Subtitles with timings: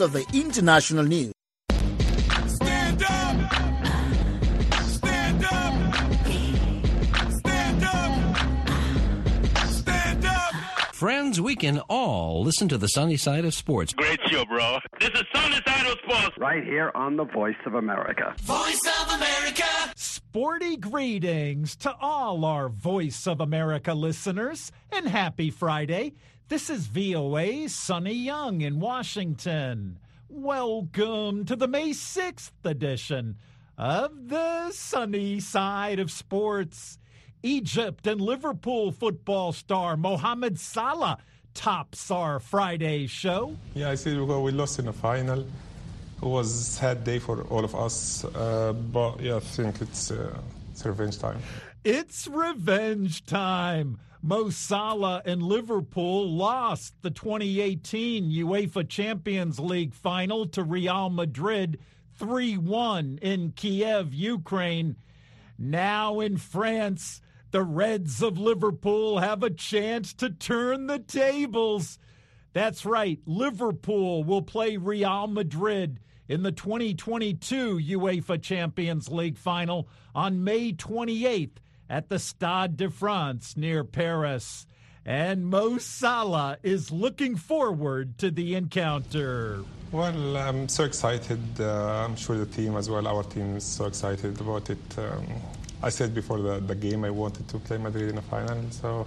[0.00, 1.32] of the international news.
[2.46, 3.52] Stand up!
[4.84, 5.94] Stand up!
[7.30, 8.36] Stand up!
[9.68, 10.54] Stand up!
[10.94, 13.92] Friends, we can all listen to the sunny side of sports.
[13.92, 14.78] Great show, bro.
[15.00, 16.36] This is Sunny Side of Sports.
[16.38, 18.34] right here on the Voice of America.
[18.40, 19.64] Voice of America!
[19.96, 26.14] Sporty greetings to all our Voice of America listeners, and happy Friday.
[26.52, 29.98] This is VOA's Sonny Young in Washington.
[30.28, 33.36] Welcome to the May 6th edition
[33.78, 36.98] of the Sunny Side of Sports.
[37.42, 41.16] Egypt and Liverpool football star Mohamed Salah
[41.54, 43.56] tops our Friday show.
[43.72, 45.40] Yeah, I see because we lost in the final.
[45.40, 45.46] It
[46.20, 50.36] was a sad day for all of us, uh, but yeah, I think it's, uh,
[50.70, 51.38] it's revenge time.
[51.82, 54.00] It's revenge time.
[54.24, 61.80] Mo Salah and Liverpool lost the 2018 UEFA Champions League final to Real Madrid
[62.14, 64.94] 3 1 in Kiev, Ukraine.
[65.58, 67.20] Now in France,
[67.50, 71.98] the Reds of Liverpool have a chance to turn the tables.
[72.52, 75.98] That's right, Liverpool will play Real Madrid
[76.28, 81.56] in the 2022 UEFA Champions League final on May 28th
[81.92, 84.66] at the Stade de France near Paris.
[85.04, 89.62] And Mo Salah is looking forward to the encounter.
[89.90, 91.38] Well, I'm so excited.
[91.60, 94.78] Uh, I'm sure the team as well, our team is so excited about it.
[94.96, 95.26] Um,
[95.82, 99.06] I said before the, the game I wanted to play Madrid in the final, so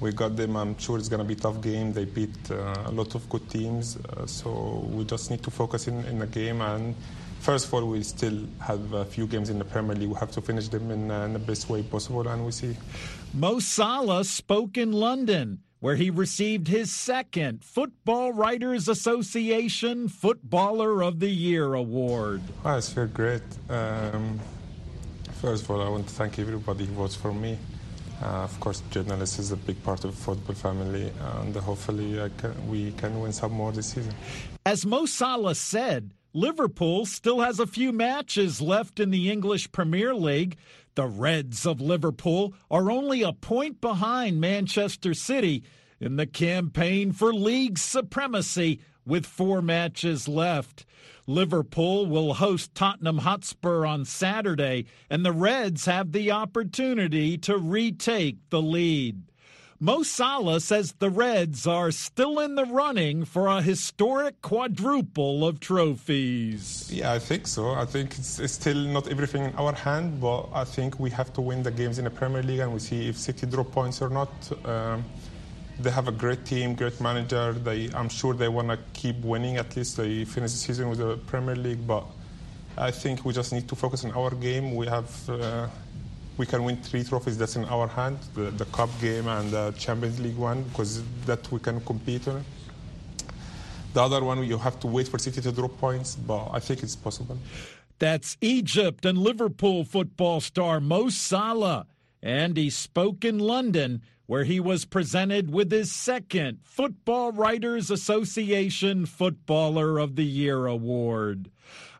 [0.00, 0.56] we got them.
[0.56, 1.92] I'm sure it's going to be a tough game.
[1.92, 5.88] They beat uh, a lot of good teams, uh, so we just need to focus
[5.88, 6.62] in, in the game.
[6.62, 6.94] And
[7.40, 10.10] first of all, we still have a few games in the Premier League.
[10.10, 12.76] We have to finish them in, uh, in the best way possible, and we see.
[13.34, 21.20] Mo Salah spoke in London, where he received his second Football Writers Association Footballer of
[21.20, 22.42] the Year award.
[22.64, 23.42] Oh, it's very great.
[23.68, 24.40] Um,
[25.40, 27.58] first of all, I want to thank everybody who votes for me.
[28.20, 32.30] Uh, of course, journalists is a big part of the football family, and hopefully I
[32.30, 34.12] can, we can win some more this season.
[34.66, 40.14] As Mo Salah said, Liverpool still has a few matches left in the English Premier
[40.14, 40.56] League.
[40.94, 45.64] The Reds of Liverpool are only a point behind Manchester City
[45.98, 50.86] in the campaign for league supremacy with four matches left.
[51.26, 58.36] Liverpool will host Tottenham Hotspur on Saturday, and the Reds have the opportunity to retake
[58.50, 59.24] the lead.
[59.80, 65.60] Mo Salah says the Reds are still in the running for a historic quadruple of
[65.60, 66.90] trophies.
[66.92, 67.70] Yeah, I think so.
[67.74, 71.32] I think it's, it's still not everything in our hand, but I think we have
[71.34, 74.02] to win the games in the Premier League, and we see if City drop points
[74.02, 74.32] or not.
[74.66, 75.04] Um,
[75.78, 77.52] they have a great team, great manager.
[77.52, 79.58] They, I'm sure they want to keep winning.
[79.58, 82.04] At least they finish the season with the Premier League, but
[82.76, 84.74] I think we just need to focus on our game.
[84.74, 85.30] We have.
[85.30, 85.68] Uh,
[86.38, 89.72] we can win three trophies that's in our hand the, the cup game and the
[89.72, 92.44] champions league one because that we can compete on
[93.94, 96.82] the other one you have to wait for city to drop points but i think
[96.82, 97.36] it's possible
[97.98, 101.86] That's Egypt and Liverpool football star Mo Salah.
[102.22, 109.06] And he spoke in London, where he was presented with his second Football Writers Association
[109.06, 111.50] Footballer of the Year award.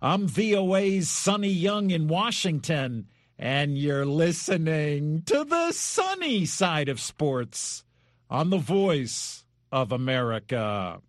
[0.00, 3.06] I'm VOA's Sonny Young in Washington,
[3.38, 7.84] and you're listening to the sunny side of sports
[8.28, 11.00] on the voice of America.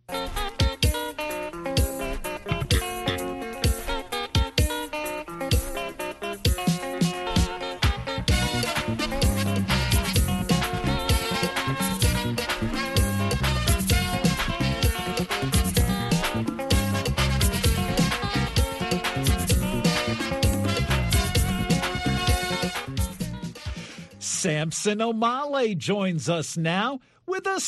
[24.71, 27.59] Samson Omale joins us now with a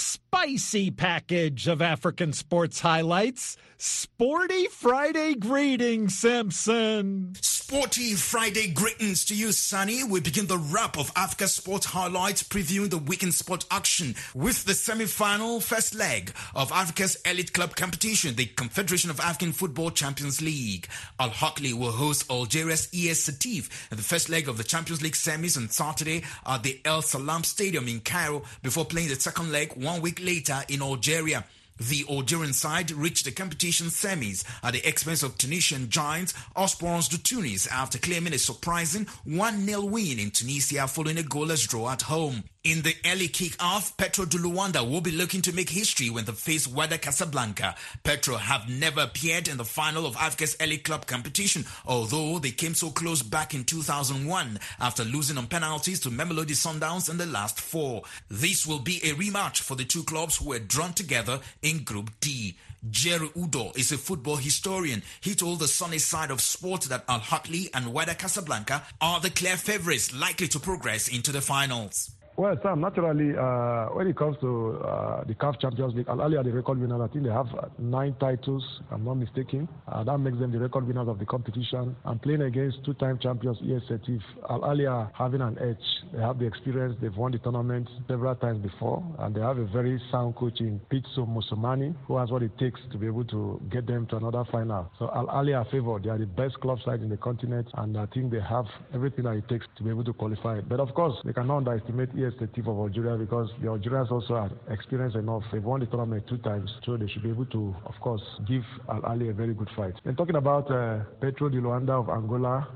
[0.42, 3.58] spicy package of African sports highlights.
[3.78, 7.34] Sporty Friday greetings, Samson.
[7.42, 10.04] Sporty Friday greetings to you, Sonny.
[10.04, 14.74] We begin the wrap of Africa Sports Highlights previewing the weekend sport action with the
[14.74, 20.88] semi-final first leg of Africa's elite club competition, the Confederation of African Football Champions League.
[21.20, 25.14] Al Ahly will host Algeria's ES Setif in the first leg of the Champions League
[25.14, 29.74] semis on Saturday at the El Salam Stadium in Cairo before playing the second leg
[29.76, 30.31] one week later
[30.70, 31.44] in Algeria.
[31.78, 37.18] The Algerian side reached the competition semis at the expense of Tunisian giants Espérance de
[37.18, 42.44] Tunis after claiming a surprising 1-0 win in Tunisia following a goalless draw at home.
[42.64, 46.32] In the early kick-off, Petro de Luanda will be looking to make history when they
[46.32, 47.74] face Wydad Casablanca.
[48.04, 52.76] Petro have never appeared in the final of Africa's Elite Club competition, although they came
[52.76, 57.60] so close back in 2001 after losing on penalties to Mamelodi Sundowns in the last
[57.60, 58.04] four.
[58.30, 62.12] This will be a rematch for the two clubs who were drawn together in Group
[62.20, 62.56] D.
[62.92, 65.02] Jerry Udo is a football historian.
[65.20, 69.32] He told the sunny side of sports that Al Ahly and Wydad Casablanca are the
[69.32, 72.12] clear favorites likely to progress into the finals.
[72.38, 76.40] Well, Sam, naturally, uh, when it comes to uh, the CAF Champions League, Al Ahly
[76.40, 77.02] are the record winners.
[77.02, 79.68] I think they have uh, nine titles, I'm not mistaken.
[79.86, 81.94] Uh, that makes them the record winners of the competition.
[82.06, 85.84] And playing against two-time champions, ES Setif, Al Ahly are having an edge.
[86.14, 86.96] They have the experience.
[87.02, 89.04] They've won the tournament several times before.
[89.20, 92.80] And they have a very sound coach in Pitso Mosimane, who has what it takes
[92.94, 94.90] to be able to get them to another final.
[95.00, 96.04] So Al Ahly are favored.
[96.04, 97.68] They are the best club side in the continent.
[97.74, 100.62] And I think they have everything that it takes to be able to qualify.
[100.62, 104.52] But of course, they cannot underestimate ES Setif of Algeria because the Algerians also are
[104.70, 105.44] experienced enough.
[105.52, 108.64] They've won the tournament two times, so they should be able to, of course, give
[108.90, 109.94] Al Ahly a very good fight.
[110.06, 112.68] And talking about uh, Petro de Luanda of Angola,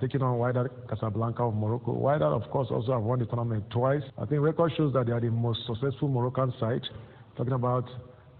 [0.00, 1.94] taking on Wydad Casablanca of Morocco.
[1.94, 4.02] Wydad, of course, also have won the tournament twice.
[4.18, 6.82] I think record shows that they are the most successful Moroccan side.
[7.36, 7.84] Talking about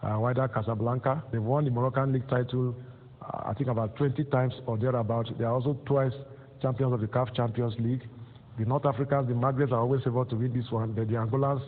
[0.02, 2.74] uh, Wydad Casablanca, they've won the Moroccan league title,
[3.22, 5.26] uh, I think about 20 times or thereabout.
[5.38, 6.12] They are also twice
[6.62, 8.02] champions of the CAF Champions League.
[8.60, 11.62] The North Africans, the Maghrebs are always able to win this one, but the Angolans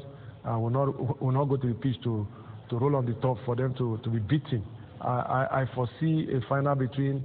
[0.45, 2.29] uh, will not will not go to the pitch to,
[2.69, 4.63] to roll on the top for them to, to be beaten.
[5.01, 7.25] I, I, I foresee a final between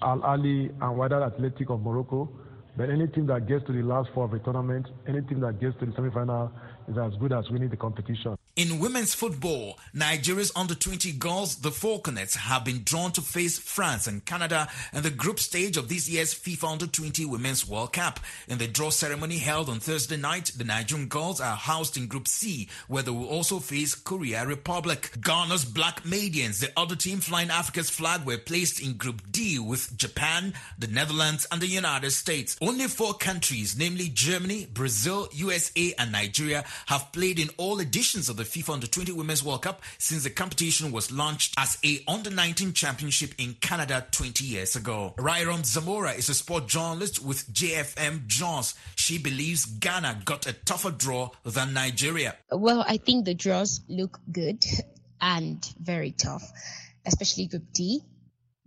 [0.00, 2.26] Al Ahly and Wydad Athletic of Morocco.
[2.74, 5.60] But any team that gets to the last four of a tournament, any team that
[5.60, 6.50] gets to the semi-final
[6.88, 8.38] is as good as winning the competition.
[8.54, 14.06] In women's football, Nigeria's under 20 girls, the Falconets, have been drawn to face France
[14.06, 18.20] and Canada in the group stage of this year's FIFA Under 20 Women's World Cup.
[18.48, 22.28] In the draw ceremony held on Thursday night, the Nigerian girls are housed in Group
[22.28, 25.12] C, where they will also face Korea Republic.
[25.22, 29.96] Ghana's Black Maidens, the other team flying Africa's flag, were placed in Group D with
[29.96, 32.58] Japan, the Netherlands, and the United States.
[32.60, 38.36] Only four countries, namely Germany, Brazil, USA, and Nigeria, have played in all editions of
[38.36, 42.30] the FIFA Under 20 Women's World Cup since the competition was launched as a Under
[42.30, 45.14] 19 championship in Canada 20 years ago.
[45.18, 48.74] Rairam Zamora is a sport journalist with JFM Jones.
[48.96, 52.36] She believes Ghana got a tougher draw than Nigeria.
[52.50, 54.64] Well, I think the draws look good
[55.20, 56.42] and very tough,
[57.06, 58.00] especially Group D.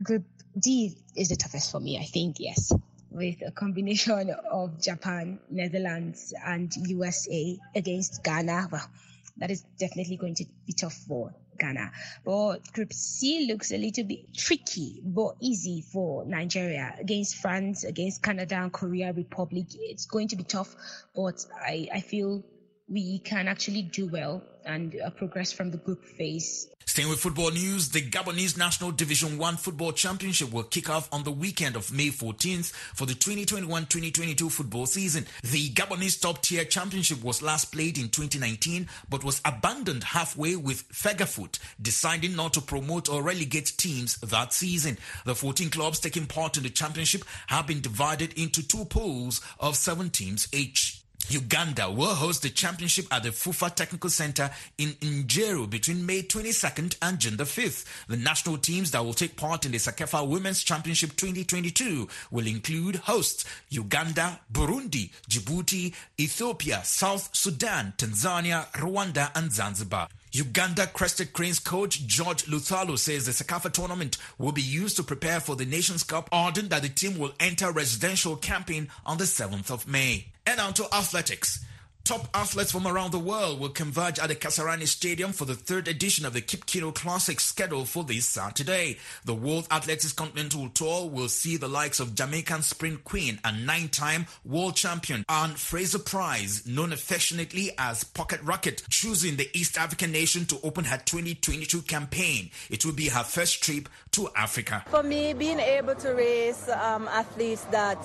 [0.03, 0.25] Group
[0.57, 2.71] D is the toughest for me, I think, yes
[3.15, 8.67] with a combination of Japan, Netherlands, and USA against Ghana.
[8.71, 8.89] Well,
[9.37, 11.91] that is definitely going to be tough for Ghana.
[12.25, 18.21] But Group C looks a little bit tricky, but easy for Nigeria against France, against
[18.21, 19.67] Canada and Korea Republic.
[19.73, 20.75] It's going to be tough,
[21.15, 22.43] but I, I feel
[22.87, 26.67] we can actually do well and uh, progress from the group phase.
[26.85, 31.23] Staying with football news, the Gabonese National Division 1 Football Championship will kick off on
[31.23, 35.25] the weekend of May 14th for the 2021-2022 football season.
[35.41, 40.87] The Gabonese top tier championship was last played in 2019 but was abandoned halfway with
[40.89, 44.97] Fegafoot deciding not to promote or relegate teams that season.
[45.25, 49.75] The 14 clubs taking part in the championship have been divided into two pools of
[49.75, 51.04] seven teams each.
[51.29, 56.95] Uganda will host the championship at the FUFA Technical Center in Njeru between May 22nd
[57.01, 57.85] and June the 5th.
[58.07, 62.97] The national teams that will take part in the CECAFA Women's Championship 2022 will include
[62.97, 70.07] hosts Uganda, Burundi, Djibouti, Ethiopia, South Sudan, Tanzania, Rwanda, and Zanzibar.
[70.35, 75.39] Uganda Crested Cranes coach George Lutalo says the CECAFA tournament will be used to prepare
[75.39, 79.71] for the Nations Cup, adding that the team will enter residential camping on the 7th
[79.71, 80.25] of May.
[80.45, 81.63] And on to athletics.
[82.05, 85.87] Top athletes from around the world will converge at the Kasarani Stadium for the third
[85.87, 88.99] edition of the Kip Keino Classic scheduled for this Saturday.
[89.23, 94.27] The World Athletics Continental Tour will see the likes of Jamaican sprint queen and nine-time
[94.45, 100.59] world champion Anne Fraser-Pryce, known affectionately as Pocket Rocket, choosing the East African nation to
[100.61, 102.51] open her 2022 campaign.
[102.69, 104.85] It will be her first trip to Africa.
[104.91, 107.97] For me, being able to race um, athletes that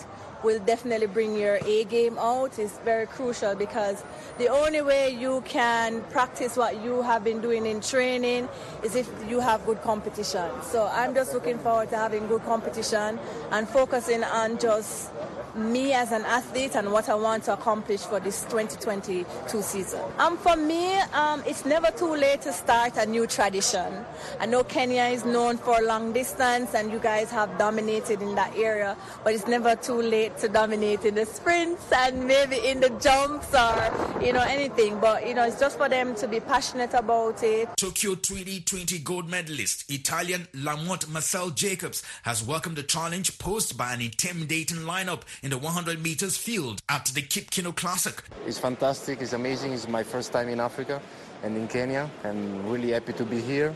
[0.43, 4.03] will definitely bring your A game out is very crucial because
[4.39, 8.49] the only way you can practice what you have been doing in training
[8.83, 10.51] is if you have good competition.
[10.63, 13.19] So I'm just looking forward to having good competition
[13.51, 15.11] and focusing on just
[15.55, 20.01] me as an athlete and what I want to accomplish for this 2022 season.
[20.19, 24.05] Um, for me, um, it's never too late to start a new tradition.
[24.39, 28.57] I know Kenya is known for long distance and you guys have dominated in that
[28.57, 32.91] area, but it's never too late to dominate in the sprints and maybe in the
[33.01, 34.99] jumps or, you know, anything.
[35.01, 37.69] But, you know, it's just for them to be passionate about it.
[37.77, 44.01] Tokyo 2020 gold medalist Italian Lamont Marcell Jacobs has welcomed the challenge posed by an
[44.01, 48.23] intimidating lineup in the 100 meters field at the Kip Keino Classic.
[48.47, 49.73] It's fantastic, it's amazing.
[49.73, 51.03] It's my first time in Africa
[51.43, 52.09] and in Kenya.
[52.23, 53.75] I'm really happy to be here.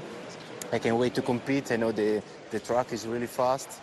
[0.72, 1.72] I can't wait to compete.
[1.72, 3.80] I know the, the track is really fast.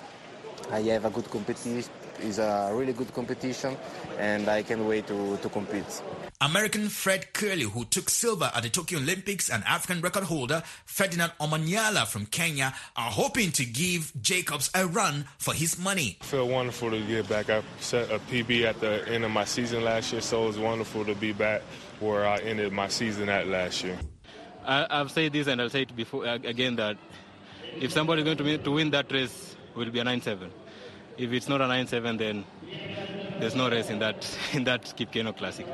[0.72, 1.84] I have a good competition.
[2.20, 3.76] It's a really good competition,
[4.18, 6.02] and I can't wait to, to compete.
[6.42, 11.32] American Fred Kerley, who took silver at the Tokyo Olympics, and African record holder Ferdinand
[11.40, 16.18] Omanyala from Kenya are hoping to give Jacobs a run for his money.
[16.20, 17.52] I feel wonderful to get back.
[17.52, 21.06] I set a PB at the end of my season last year, so it's wonderful
[21.06, 21.62] to be back
[22.00, 24.00] where I ended my season at last year.
[24.66, 26.98] I, I've said this and I'll say it before again that
[27.78, 30.50] if somebody's going to win, to win that race, it will be a 9-7.
[31.18, 32.46] If it's not a 9-7, then
[33.42, 35.66] there's no race in that in that Kip Keino Classic.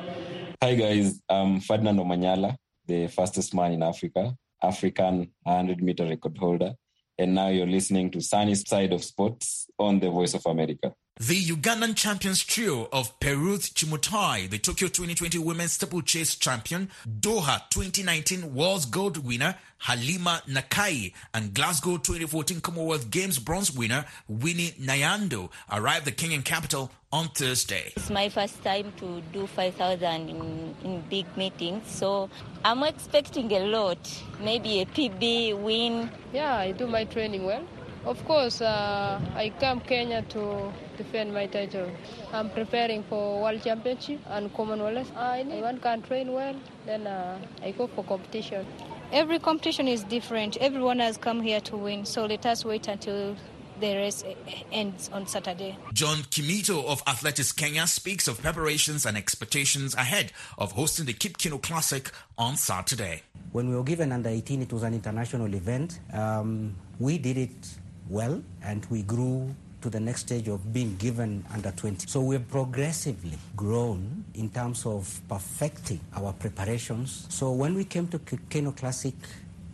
[0.63, 2.55] Hi guys, I'm Ferdinand Omanyala,
[2.85, 4.33] the fastest man in Africa,
[4.63, 6.71] African 100 meter record holder,
[7.17, 10.93] and now you're listening to Sunny Side of Sports on the Voice of America.
[11.19, 18.53] The Ugandan champions trio of Peruth Chemutai, the Tokyo 2020 Women's Steeplechase champion, Doha 2019
[18.53, 19.55] World's Gold winner
[19.85, 26.91] Halimah Nakaayi, and Glasgow 2014 Commonwealth Games bronze winner Winnie Nanyondo arrived the Kenyan capital
[27.11, 27.93] on Thursday.
[27.95, 32.29] It's my first time to do 5,000 in, in big meetings, so
[32.63, 33.97] I'm expecting a lot.
[34.39, 36.11] Maybe a PB win.
[36.31, 37.63] Yeah, I do my training well.
[38.05, 41.89] Of course, uh, I come Kenya to defend my title.
[42.33, 45.11] I'm preparing for World Championship and Commonwealth.
[45.15, 48.65] I need one can train well, then uh, I go for competition.
[49.11, 50.57] Every competition is different.
[50.57, 53.35] Everyone has come here to win, so let us wait until
[53.79, 54.23] the race
[54.71, 55.77] ends on Saturday.
[55.93, 61.37] John Kimito of Athletics Kenya speaks of preparations and expectations ahead of hosting the Kip
[61.37, 63.21] Keino Classic on Saturday.
[63.51, 65.99] When we were given under 18, it was an international event.
[66.11, 67.77] Um, we did it
[68.09, 72.07] well and we grew to the next stage of being given under 20.
[72.07, 77.27] So we've progressively grown in terms of perfecting our preparations.
[77.29, 79.13] So when we came to Keino Classic,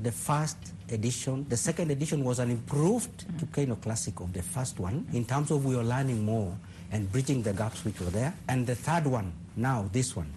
[0.02, 0.58] the first
[0.92, 5.52] edition, the second edition was an improved Keino Classic of the first one in terms
[5.52, 6.56] of we were learning more
[6.92, 8.34] and bridging the gaps which were there.
[8.50, 10.32] And the third one, now this one,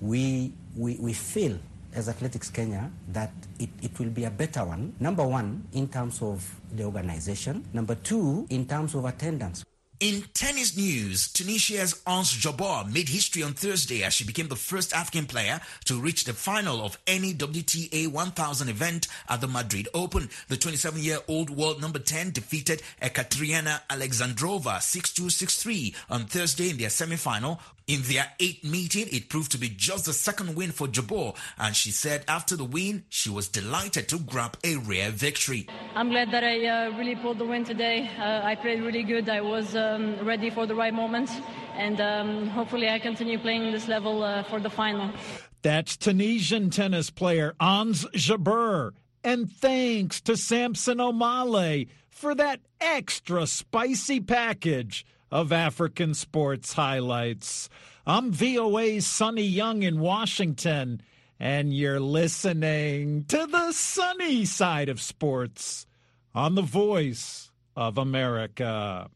[0.00, 1.58] we, we, we feel
[1.96, 4.94] as Athletics Kenya that it, it will be a better one.
[5.00, 7.64] Number one, in terms of the organization.
[7.72, 9.64] Number two, in terms of attendance.
[9.98, 14.92] In tennis news, Tunisia's Ons Jabeur made history on Thursday as she became the first
[14.92, 20.28] African player to reach the final of any WTA 1000 event at the Madrid Open.
[20.48, 27.58] The 27-year-old world number 10 defeated Ekaterina Alexandrova 6-2, 6-3 on Thursday in their semi-final.
[27.86, 31.76] In their eighth meeting, it proved to be just the second win for Jabeur, and
[31.76, 35.68] she said after the win, she was delighted to grab a rare victory.
[35.94, 38.10] I'm glad that I uh, really pulled the win today.
[38.18, 39.28] Uh, I played really good.
[39.28, 41.30] I was um, ready for the right moment,
[41.76, 45.12] and um, hopefully I continue playing this level uh, for the final.
[45.62, 48.94] That's Tunisian tennis player Ons Jabeur.
[49.22, 57.68] And thanks to Samson Omale for that extra spicy package of African sports highlights.
[58.06, 61.02] I'm VOA's Sonny Young in Washington,
[61.40, 65.86] and you're listening to the sunny side of sports
[66.34, 69.10] on the voice of America.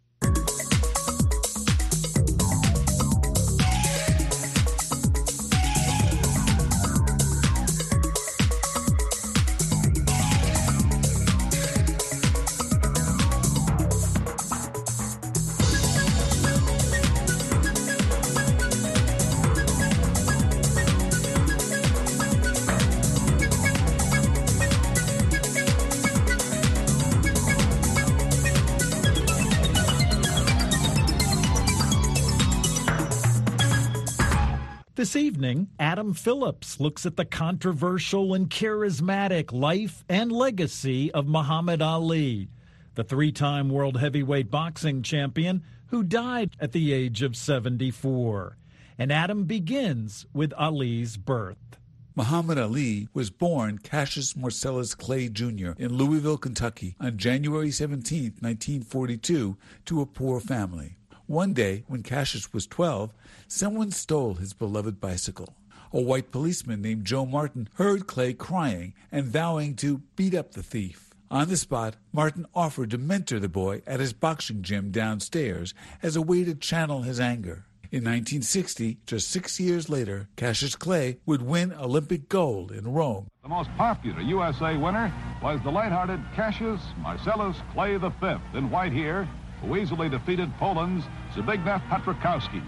[35.00, 41.80] This evening, Adam Phillips looks at the controversial and charismatic life and legacy of Muhammad
[41.80, 42.50] Ali,
[42.96, 48.58] the three time world heavyweight boxing champion who died at the age of 74.
[48.98, 51.78] And Adam begins with Ali's birth.
[52.14, 55.70] Muhammad Ali was born Cassius Marcellus Clay Jr.
[55.78, 60.98] in Louisville, Kentucky on January 17, 1942, to a poor family.
[61.30, 63.12] One day, when Cassius was 12,
[63.46, 65.54] someone stole his beloved bicycle.
[65.92, 70.62] A white policeman named Joe Martin heard Clay crying and vowing to beat up the
[70.64, 71.10] thief.
[71.30, 75.72] On the spot, Martin offered to mentor the boy at his boxing gym downstairs
[76.02, 77.64] as a way to channel his anger.
[77.92, 83.28] In 1960, just six years later, Cassius Clay would win Olympic gold in Rome.
[83.44, 88.08] The most popular USA winner was the light-hearted Cassius Marcellus Clay V
[88.54, 89.28] in white here,
[89.60, 92.62] who easily defeated Poland's Zbigniew Pietrzykowski.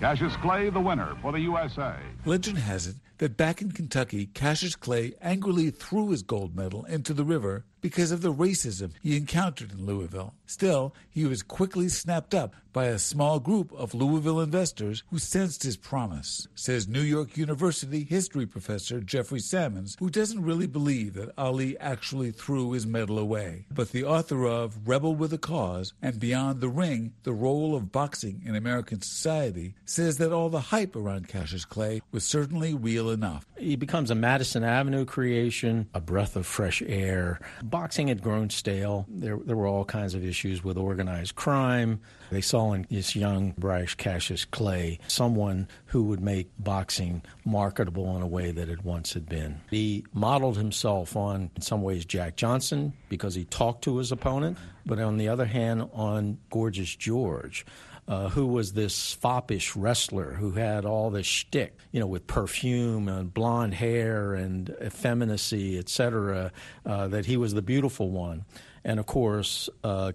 [0.00, 1.94] Cassius Clay, the winner for the USA.
[2.24, 7.14] Legend has it that back in Kentucky, Cassius Clay angrily threw his gold medal into
[7.14, 10.34] the river because of the racism he encountered in Louisville.
[10.46, 15.62] Still, he was quickly snapped up by a small group of Louisville investors who sensed
[15.62, 21.32] his promise, says New York University history professor Jeffrey Sammons, who doesn't really believe that
[21.36, 23.66] Ali actually threw his medal away.
[23.70, 27.92] But the author of Rebel with a Cause and Beyond the Ring, the role of
[27.92, 33.10] boxing in American society, says that all the hype around Cassius Clay was certainly real
[33.12, 33.46] enough.
[33.56, 37.38] He becomes a Madison Avenue creation, a breath of fresh air.
[37.62, 39.06] Boxing had grown stale.
[39.08, 42.00] There, there were all kinds of issues with organized crime.
[42.30, 48.22] They saw in this young, brash Cassius Clay someone who would make boxing marketable in
[48.22, 49.60] a way that it once had been.
[49.70, 54.56] He modeled himself on, in some ways, Jack Johnson because he talked to his opponent,
[54.86, 57.66] but on the other hand, on Gorgeous George.
[58.08, 63.08] Uh, who was this foppish wrestler who had all this shtick, you know, with perfume
[63.08, 66.50] and blonde hair and effeminacy, etc.,
[66.84, 68.44] uh, that he was the beautiful one.
[68.84, 70.12] And of course, uh,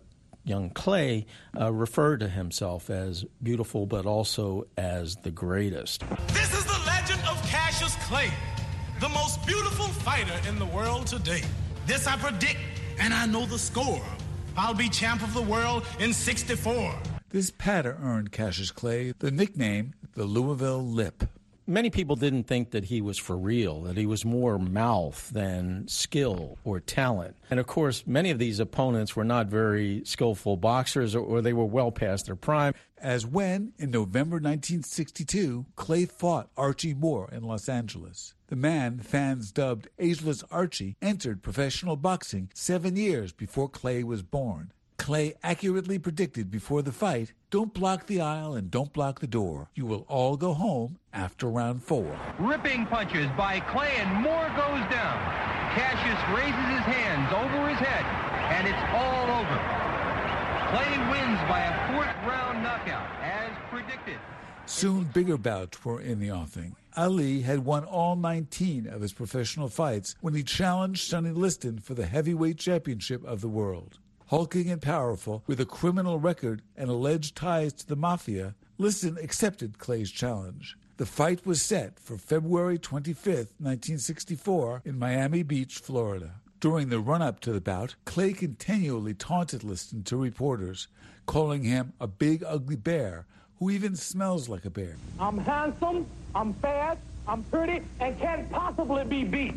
[0.47, 1.25] young Clay
[1.59, 6.03] uh, referred to himself as beautiful, but also as the greatest.
[6.27, 8.31] This is the legend of Cassius Clay,
[8.99, 11.41] the most beautiful fighter in the world today.
[11.85, 12.59] This I predict,
[12.99, 14.01] and I know the score.
[14.55, 16.93] I'll be champ of the world in 64.
[17.29, 21.25] This patter earned Cassius Clay the nickname the Louisville Lip.
[21.69, 25.89] Many people didn't think that he was for real, that he was more mouth than
[25.89, 27.35] skill or talent.
[27.49, 31.65] And of course, many of these opponents were not very skillful boxers or, they were
[31.65, 32.73] well past their prime.
[32.97, 38.35] As when, in November 1962, Clay fought Archie Moore in Los Angeles.
[38.47, 44.71] The man fans dubbed Ageless Archie entered professional boxing seven years before Clay was born.
[45.07, 49.69] Clay accurately predicted before the fight don't block the aisle and don't block the door.
[49.73, 52.19] You will all go home after round four.
[52.37, 55.17] Ripping punches by Clay, and Moore goes down.
[55.79, 58.03] Cassius raises his hands over his head,
[58.51, 59.57] and it's all over.
[60.75, 64.19] Clay wins by a fourth round knockout, as predicted.
[64.65, 66.75] Soon bigger bouts were in the offing.
[66.97, 71.93] Ali had won all 19 of his professional fights when he challenged Sonny Liston for
[71.93, 73.99] the heavyweight championship of the world.
[74.29, 79.77] Hulking and powerful, with a criminal record and alleged ties to the mafia, Liston accepted
[79.77, 80.75] Clay's challenge.
[80.97, 86.31] The fight was set for February 25, 1964, in Miami Beach, Florida.
[86.59, 90.89] During the run up to the bout, Clay continually taunted Liston to reporters,
[91.25, 93.27] calling him a big, ugly bear
[93.59, 94.97] who even smells like a bear.
[95.21, 99.55] I'm handsome, I'm fast, I'm pretty, and can't possibly be beat.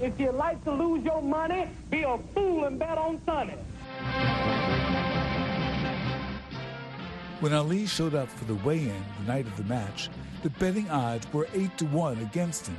[0.00, 3.54] If you like to lose your money, be a fool and bet on Sonny.
[7.40, 10.08] When Ali showed up for the weigh-in the night of the match,
[10.42, 12.76] the betting odds were 8 to 1 against him.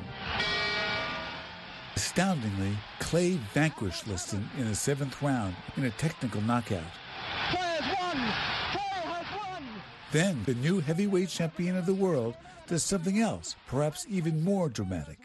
[1.95, 6.83] Astoundingly, Clay vanquished Liston in the seventh round in a technical knockout.
[7.51, 9.63] Clay has won!
[10.11, 12.35] Then the new heavyweight champion of the world
[12.67, 15.19] does something else, perhaps even more dramatic.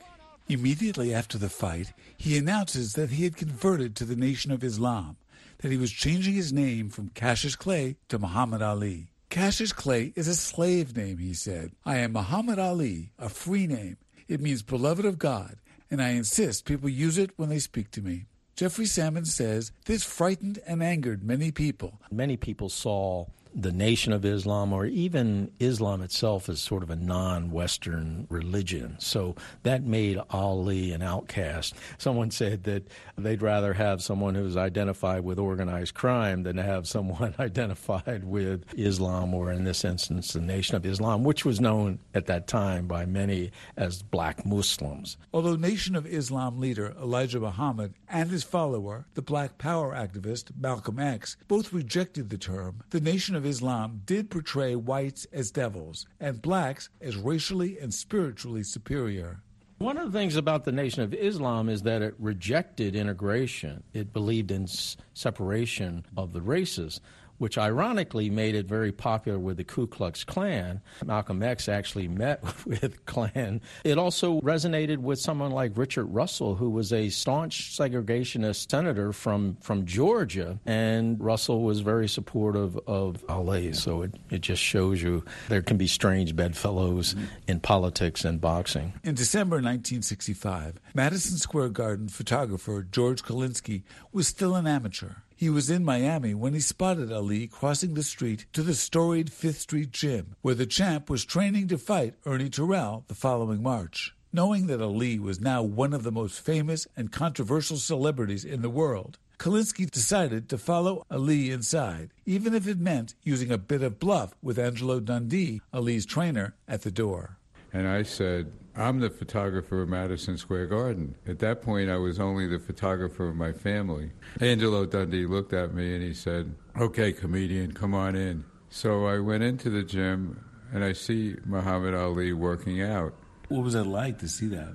[0.49, 5.17] Immediately after the fight, he announces that he had converted to the Nation of Islam,
[5.65, 9.09] that he was changing his name from Cassius Clay to Muhammad Ali.
[9.31, 11.73] Cassius Clay is a slave name, he said.
[11.87, 13.97] I am Muhammad Ali, a free name.
[14.29, 15.57] It means beloved of God,
[15.91, 18.27] and I insist people use it when they speak to me.
[18.55, 21.99] Jeffrey Sammons says this frightened and angered many people.
[22.13, 26.97] Many people saw the Nation of Islam or even Islam itself as sort of a
[26.97, 28.97] non Western religion.
[28.99, 31.75] So that made Ali an outcast.
[31.99, 36.89] Someone said that they'd rather have someone who's identified with organized crime than to have
[36.89, 42.01] someone identified with Islam or, in this instance, the Nation of Islam, which was known
[42.15, 45.17] at that time by many as black Muslims.
[45.33, 50.99] Although Nation of Islam leader Elijah Muhammad and his follower, the Black Power activist Malcolm
[50.99, 56.43] X, both rejected the term, the Nation of Islam did portray whites as devils and
[56.43, 59.41] blacks as racially and spiritually superior.
[59.79, 63.83] One of the things about the Nation of Islam is that it rejected integration.
[63.93, 64.67] It believed in
[65.15, 67.01] separation of the races.
[67.39, 70.81] Which ironically made it very popular with the Ku Klux Klan.
[71.05, 73.61] Malcolm X actually met with Klan.
[73.85, 79.57] It also resonated with someone like Richard Russell, who was a staunch segregationist senator from,
[79.61, 80.59] from Georgia.
[80.67, 83.73] And Russell was very supportive of Ali.
[83.73, 87.15] So it, it just shows you there can be strange bedfellows
[87.47, 88.93] in politics and boxing.
[89.03, 95.15] In December 1965, Madison Square Garden photographer George Kalinsky was still an amateur.
[95.37, 99.61] He was in Miami when he spotted Ali crossing the street to the storied Fifth
[99.61, 104.15] Street Gym, where the champ was training to fight Ernie Terrell the following March.
[104.33, 108.71] Knowing that Ali was now one of the most famous and controversial celebrities in the
[108.71, 113.99] world, Kalinsky decided to follow Ali inside, even if it meant using a bit of
[113.99, 117.39] bluff with Angelo Dundee, Ali's trainer, at the door.
[117.73, 121.15] And I said, I'm the photographer of Madison Square Garden.
[121.29, 124.11] At that point, I was only the photographer of my family.
[124.41, 128.45] Angelo Dundee looked at me and he said, Okay, comedian, come on in.
[128.71, 133.15] So I went into the gym and I see Muhammad Ali working out.
[133.49, 134.75] What was it like to see that?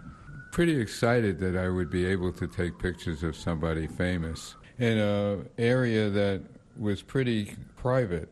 [0.54, 5.50] Pretty excited that I would be able to take pictures of somebody famous in an
[5.58, 6.42] area that
[6.78, 8.30] was pretty private.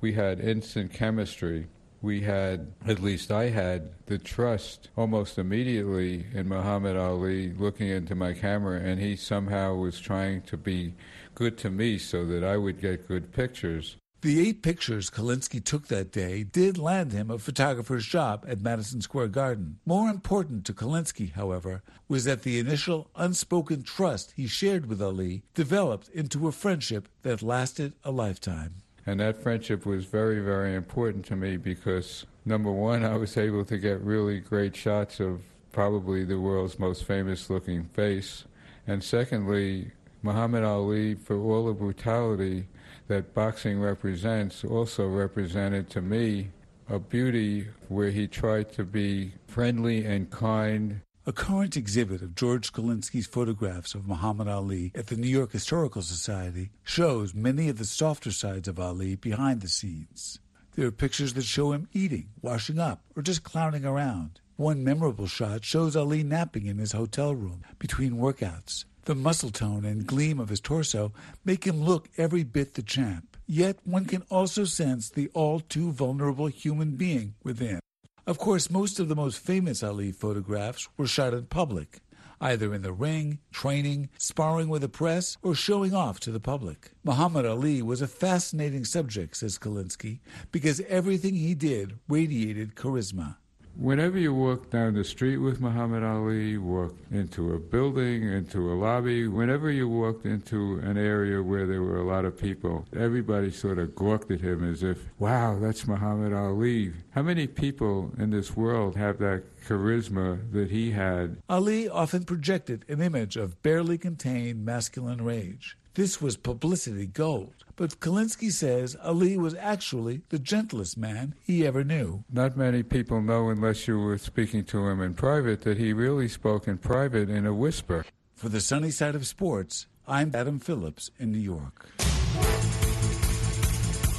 [0.00, 1.66] We had instant chemistry
[2.02, 8.14] we had, at least I had, the trust almost immediately in Muhammad Ali looking into
[8.14, 10.94] my camera, and he somehow was trying to be
[11.34, 13.96] good to me so that I would get good pictures.
[14.22, 19.00] The eight pictures Kalinsky took that day did land him a photographer's job at Madison
[19.00, 19.78] Square Garden.
[19.86, 25.42] More important to Kalinsky, however, was that the initial unspoken trust he shared with Ali
[25.54, 28.82] developed into a friendship that lasted a lifetime.
[29.06, 33.64] And that friendship was very, very important to me because, number one, I was able
[33.64, 38.44] to get really great shots of probably the world's most famous looking face.
[38.86, 42.66] And secondly, Muhammad Ali, for all the brutality
[43.08, 46.50] that boxing represents, also represented to me
[46.88, 52.72] a beauty where he tried to be friendly and kind a current exhibit of George
[52.72, 57.84] Kalinsky's photographs of Muhammad Ali at the New York Historical Society shows many of the
[57.84, 60.38] softer sides of Ali behind the scenes.
[60.74, 64.40] There are pictures that show him eating, washing up, or just clowning around.
[64.56, 68.86] One memorable shot shows Ali napping in his hotel room between workouts.
[69.04, 71.12] The muscle tone and gleam of his torso
[71.44, 73.36] make him look every bit the champ.
[73.46, 77.80] Yet one can also sense the all too vulnerable human being within.
[78.26, 82.00] Of course, most of the most famous Ali photographs were shot in public,
[82.40, 86.92] either in the ring, training, sparring with the press, or showing off to the public.
[87.02, 90.20] Muhammad Ali was a fascinating subject, says Kalinsky,
[90.52, 93.36] because everything he did radiated charisma.
[93.76, 98.74] Whenever you walk down the street with Muhammad Ali, walk into a building, into a
[98.74, 103.50] lobby, whenever you walked into an area where there were a lot of people, everybody
[103.50, 106.92] sort of gawked at him as if, wow, that's Muhammad Ali.
[107.10, 111.38] How many people in this world have that charisma that he had?
[111.48, 115.76] Ali often projected an image of barely contained masculine rage.
[115.94, 117.64] This was publicity gold.
[117.80, 122.24] But Kalinsky says Ali was actually the gentlest man he ever knew.
[122.30, 126.28] Not many people know, unless you were speaking to him in private, that he really
[126.28, 128.04] spoke in private in a whisper.
[128.34, 131.88] For the sunny side of sports, I'm Adam Phillips in New York.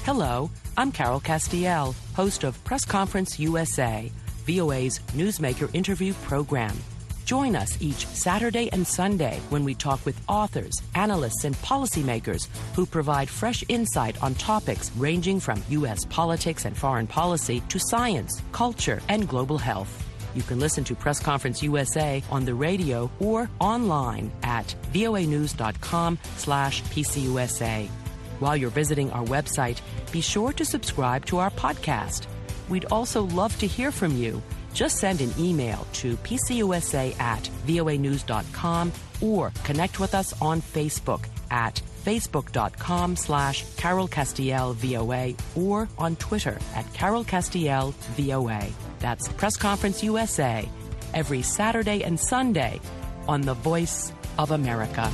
[0.06, 4.12] Hello, I'm Carol Castiel, host of Press Conference USA,
[4.48, 6.76] VOA's newsmaker interview program.
[7.32, 12.86] Join us each Saturday and Sunday when we talk with authors, analysts, and policymakers who
[12.86, 16.04] provide fresh insight on topics ranging from U.S.
[16.04, 19.94] politics and foreign policy to science, culture, and global health.
[20.36, 26.84] You can listen to Press Conference USA on the radio or online at voanews.com slash
[26.84, 27.88] pcusa.
[28.42, 29.80] While you're visiting our website,
[30.12, 32.28] be sure to subscribe to our podcast.
[32.68, 38.92] We'd also love to hear from you just send an email to pcusa at voanews.com
[39.22, 46.58] or connect with us on Facebook at facebook.com slash Carol Castiel VOA or on Twitter
[46.74, 48.68] at Carol Castiel VOA.
[49.00, 50.68] That's Press Conference USA
[51.14, 52.80] every Saturday and Sunday
[53.28, 55.12] on The Voice of America.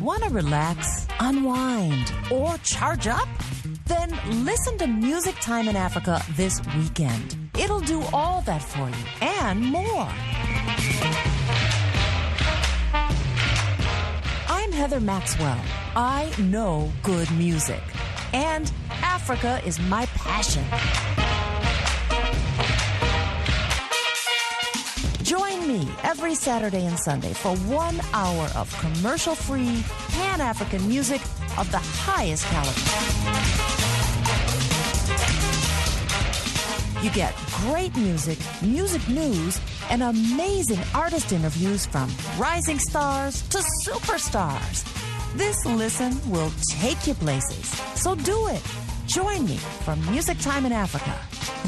[0.00, 1.07] Want to relax?
[1.20, 3.28] Unwind, or charge up?
[3.86, 4.10] Then
[4.44, 7.36] listen to Music Time in Africa this weekend.
[7.58, 10.08] It'll do all that for you and more.
[14.48, 15.60] I'm Heather Maxwell.
[15.96, 17.82] I know good music,
[18.32, 18.70] and
[19.02, 20.64] Africa is my passion.
[25.28, 31.20] Join me every Saturday and Sunday for one hour of commercial free Pan African music
[31.58, 32.80] of the highest caliber.
[37.04, 39.60] You get great music, music news,
[39.90, 44.82] and amazing artist interviews from rising stars to superstars.
[45.36, 47.68] This listen will take you places.
[48.00, 48.62] So do it.
[49.06, 51.14] Join me for Music Time in Africa,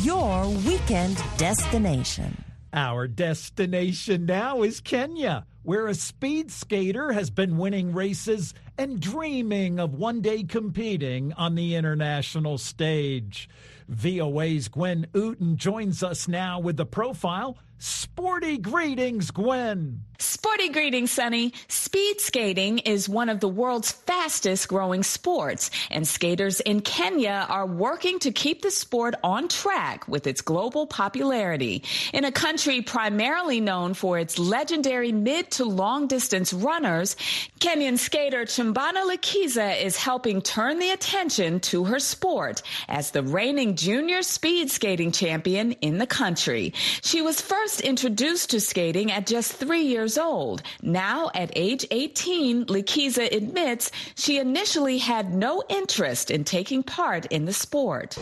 [0.01, 2.35] your weekend destination.
[2.73, 9.81] Our destination now is Kenya, where a speed skater has been winning races and dreaming
[9.81, 13.49] of one day competing on the international stage.
[13.89, 17.59] VOA's Gwen Uten joins us now with the profile.
[17.83, 20.03] Sporty greetings, Gwen.
[20.19, 21.55] Sporty greetings, Sonny.
[21.69, 27.67] Speed skating is one of the world's fastest growing sports, and skaters in Kenya are
[27.67, 31.83] working to keep the sport on track with its global popularity.
[32.13, 37.17] In a country primarily known for its legendary mid to long distance runners,
[37.61, 43.75] Kenyan skater Chimbana Likiza is helping turn the attention to her sport as the reigning
[43.75, 46.75] junior speed skating champion in the country.
[47.03, 50.63] She was first introduced to skating at just three years old.
[50.81, 57.45] Now, at age 18, Likiza admits she initially had no interest in taking part in
[57.45, 58.17] the sport.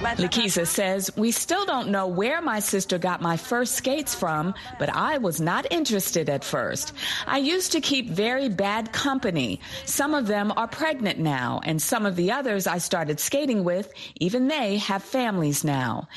[0.00, 4.88] Likiza says, We still don't know where my sister got my first skates from, but
[4.88, 6.92] I was not interested at first.
[7.26, 9.60] I used to keep very bad company.
[9.84, 13.92] Some of them are pregnant now, and some of the others I started skating with,
[14.18, 16.08] even they have families now.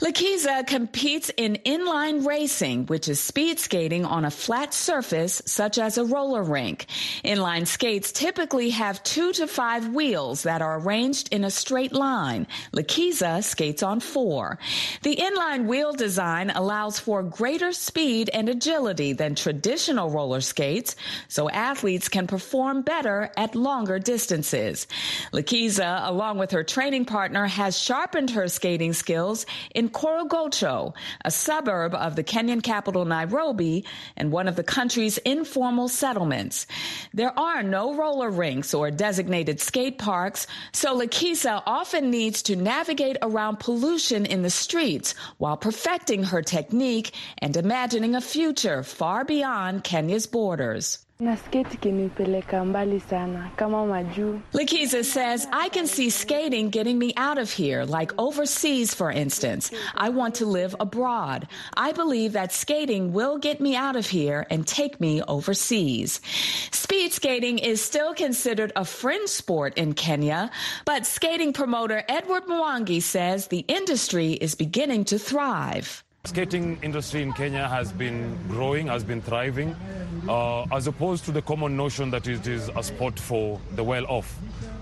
[0.00, 5.96] Lakiza competes in inline racing, which is speed skating on a flat surface such as
[5.96, 6.86] a roller rink.
[7.24, 12.46] Inline skates typically have two to five wheels that are arranged in a straight line.
[12.72, 14.58] Lakiza skates on four.
[15.02, 20.96] The inline wheel design allows for greater speed and agility than traditional roller skates,
[21.28, 24.86] so athletes can perform better at longer distances.
[25.32, 30.94] Lakiza, along with her training partner, has sharpened her skating skills in Korogocho,
[31.24, 33.84] a suburb of the Kenyan capital Nairobi
[34.16, 36.66] and one of the country's informal settlements.
[37.12, 43.16] There are no roller rinks or designated skate parks, so Lakisa often needs to navigate
[43.22, 49.82] around pollution in the streets while perfecting her technique and imagining a future far beyond
[49.84, 50.98] Kenya's borders.
[51.20, 54.42] Na kinipeleka mbali sana kama majuu.
[55.04, 59.70] Says, I can see skating getting me out of here, like overseas, for instance.
[59.94, 61.46] I want to live abroad.
[61.76, 66.20] I believe that skating will get me out of here and take me overseas.
[66.72, 70.50] Speed skating is still considered a fringe sport in Kenya,
[70.84, 76.03] but skating promoter Edward Mwangi says the industry is beginning to thrive.
[76.26, 79.76] Skating industry in Kenya has been growing, has been thriving,
[80.26, 84.34] uh, as opposed to the common notion that it is a sport for the well-off.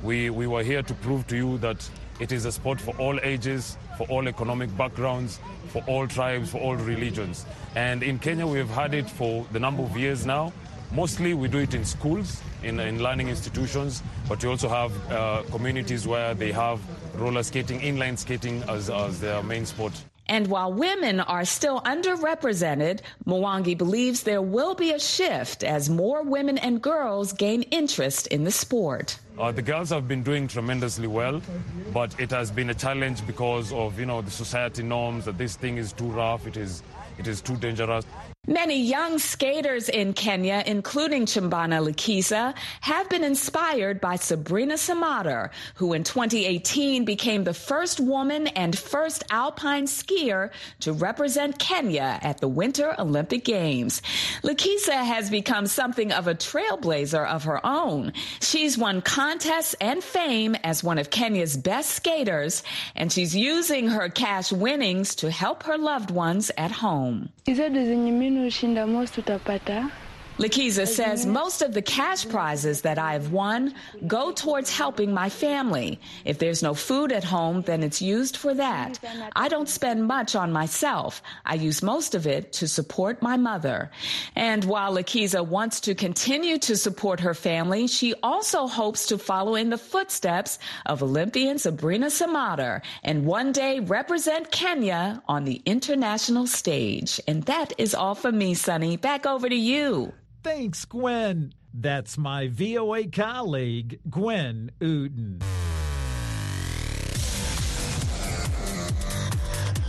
[0.05, 3.19] We, we were here to prove to you that it is a sport for all
[3.25, 7.45] ages, for all economic backgrounds, for all tribes, for all religions.
[7.75, 10.53] And in Kenya, we've had it for the number of years now.
[10.93, 15.43] Mostly we do it in schools, in, in learning institutions, but we also have uh,
[15.51, 16.81] communities where they have
[17.19, 19.93] roller skating, inline skating as, as their main sport.
[20.29, 26.23] And while women are still underrepresented, Mwangi believes there will be a shift as more
[26.23, 29.19] women and girls gain interest in the sport.
[29.39, 31.41] Uh, the girls have been doing tremendously well,
[31.93, 35.57] but it has been a challenge because of you know the society norms that this
[35.57, 36.83] thing is too rough, it is
[37.19, 38.05] it is too dangerous.
[38.49, 45.93] Many young skaters in Kenya, including Chimbana Likiza, have been inspired by Sabrina Simader, who
[45.93, 50.51] in 2018 became the first woman and first alpine skier
[50.81, 54.03] to represent Kenya at the Winter Olympic Games.
[54.43, 58.13] Likiza has become something of a trailblazer of her own.
[58.41, 62.65] She's won contests and fame as one of Kenya's best skaters,
[62.97, 67.29] and she's using her cash winnings to help her loved ones at home.
[67.47, 67.85] Hizo ndo
[68.33, 69.89] mimi hushinda most utapata.
[70.39, 73.75] Likiza says most of the cash prizes that I have won
[74.07, 76.01] go towards helping my family.
[76.25, 78.99] If there's no food at home, then it's used for that.
[79.37, 81.23] I don't spend much on myself.
[81.45, 83.91] I use most of it to support my mother.
[84.35, 89.55] And while Lakiza wants to continue to support her family, she also hopes to follow
[89.55, 96.47] in the footsteps of Olympian Sabrina Simader and one day represent Kenya on the international
[96.47, 97.21] stage.
[97.29, 98.97] And that is all for me, Sonny.
[98.97, 100.13] Back over to you.
[100.43, 101.53] Thanks, Gwen.
[101.73, 105.41] That's my VOA colleague, Gwen Uden.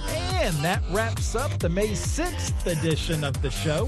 [0.08, 3.88] And that wraps up the May 6th edition of the show.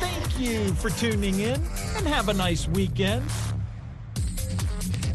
[0.00, 1.62] Thank you for tuning in
[1.96, 3.30] and have a nice weekend.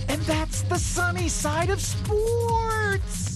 [0.08, 3.33] And that's the sunny side of sports.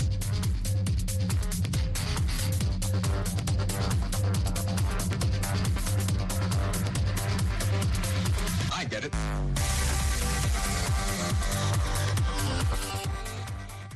[8.99, 9.76] Get it.